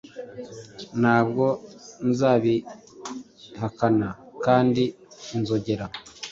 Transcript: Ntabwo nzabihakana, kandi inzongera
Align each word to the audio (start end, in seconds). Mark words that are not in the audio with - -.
Ntabwo 0.99 1.45
nzabihakana, 2.09 4.09
kandi 4.45 4.83
inzongera 5.35 5.85